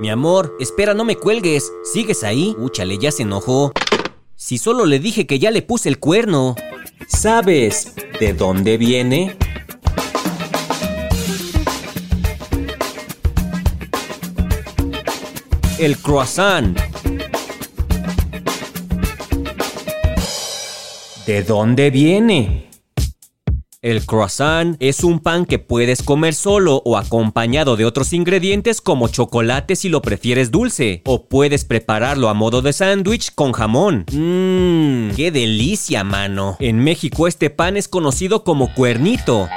[0.00, 1.72] Mi amor, espera, no me cuelgues.
[1.82, 2.54] ¿Sigues ahí?
[2.56, 3.72] Úchale, ya se enojó.
[4.36, 6.54] Si solo le dije que ya le puse el cuerno.
[7.08, 9.36] ¿Sabes de dónde viene?
[15.80, 16.78] El croissant.
[21.26, 22.70] ¿De dónde viene?
[23.80, 29.06] El croissant es un pan que puedes comer solo o acompañado de otros ingredientes como
[29.06, 34.04] chocolate si lo prefieres dulce, o puedes prepararlo a modo de sándwich con jamón.
[34.10, 36.56] Mmm, qué delicia, mano.
[36.58, 39.48] En México este pan es conocido como cuernito.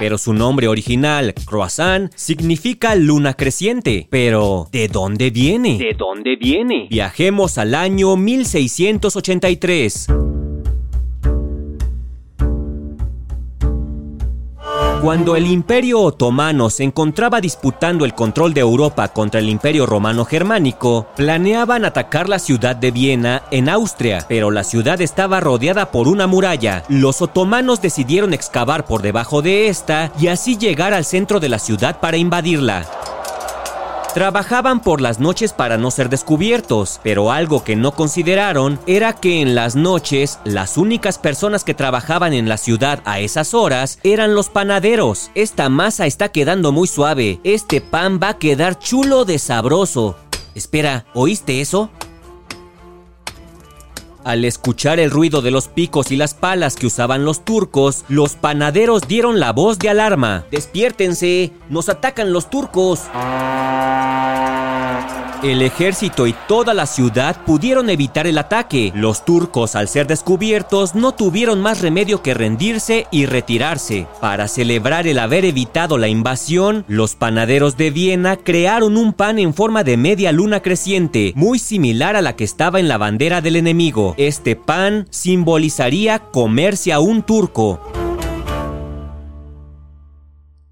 [0.00, 4.08] Pero su nombre original, croissant, significa luna creciente.
[4.10, 5.78] Pero, ¿de dónde viene?
[5.78, 6.88] ¿De dónde viene?
[6.90, 10.08] Viajemos al año 1683.
[15.02, 20.24] Cuando el Imperio Otomano se encontraba disputando el control de Europa contra el Imperio Romano
[20.24, 26.08] Germánico, planeaban atacar la ciudad de Viena en Austria, pero la ciudad estaba rodeada por
[26.08, 26.82] una muralla.
[26.88, 31.60] Los otomanos decidieron excavar por debajo de esta y así llegar al centro de la
[31.60, 32.84] ciudad para invadirla.
[34.18, 39.40] Trabajaban por las noches para no ser descubiertos, pero algo que no consideraron era que
[39.40, 44.34] en las noches las únicas personas que trabajaban en la ciudad a esas horas eran
[44.34, 45.30] los panaderos.
[45.36, 50.16] Esta masa está quedando muy suave, este pan va a quedar chulo de sabroso.
[50.56, 51.88] Espera, ¿oíste eso?
[54.24, 58.34] Al escuchar el ruido de los picos y las palas que usaban los turcos, los
[58.34, 60.44] panaderos dieron la voz de alarma.
[60.50, 61.52] ¡Despiértense!
[61.70, 63.02] ¡Nos atacan los turcos!
[65.42, 68.90] El ejército y toda la ciudad pudieron evitar el ataque.
[68.96, 74.08] Los turcos, al ser descubiertos, no tuvieron más remedio que rendirse y retirarse.
[74.20, 79.54] Para celebrar el haber evitado la invasión, los panaderos de Viena crearon un pan en
[79.54, 83.54] forma de media luna creciente, muy similar a la que estaba en la bandera del
[83.54, 84.14] enemigo.
[84.18, 87.80] Este pan simbolizaría comerse a un turco.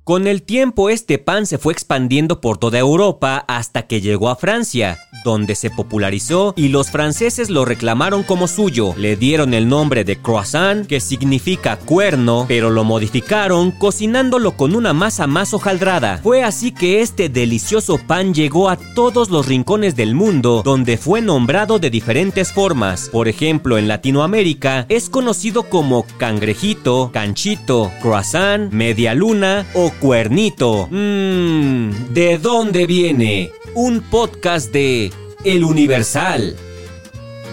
[0.07, 4.37] Con el tiempo este pan se fue expandiendo por toda Europa hasta que llegó a
[4.37, 8.95] Francia, donde se popularizó y los franceses lo reclamaron como suyo.
[8.97, 14.93] Le dieron el nombre de croissant, que significa cuerno, pero lo modificaron cocinándolo con una
[14.93, 16.19] masa más hojaldrada.
[16.23, 21.21] Fue así que este delicioso pan llegó a todos los rincones del mundo, donde fue
[21.21, 23.09] nombrado de diferentes formas.
[23.09, 30.89] Por ejemplo, en Latinoamérica es conocido como cangrejito, canchito, croissant, media luna o cuernito.
[30.91, 33.53] Mmm, ¿de dónde viene?
[33.75, 35.13] Un podcast de
[35.45, 36.57] El Universal.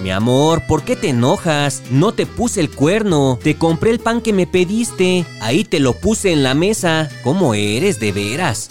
[0.02, 1.84] Mi amor, ¿por qué te enojas?
[1.90, 3.40] No te puse el cuerno.
[3.42, 5.26] Te compré el pan que me pediste.
[5.40, 7.10] Ahí te lo puse en la mesa.
[7.24, 8.70] ¿Cómo eres de veras?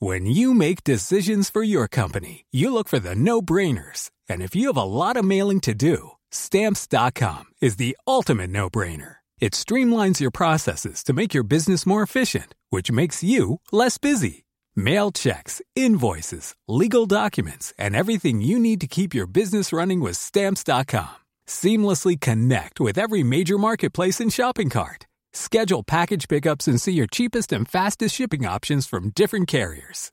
[0.00, 4.10] When you make decisions for your company, you look for the no-brainers.
[4.28, 8.70] And if you have a lot of mailing to do, Stamps.com is the ultimate no
[8.70, 9.16] brainer.
[9.40, 14.44] It streamlines your processes to make your business more efficient, which makes you less busy.
[14.76, 20.16] Mail checks, invoices, legal documents, and everything you need to keep your business running with
[20.16, 21.16] Stamps.com.
[21.46, 25.06] Seamlessly connect with every major marketplace and shopping cart.
[25.32, 30.12] Schedule package pickups and see your cheapest and fastest shipping options from different carriers.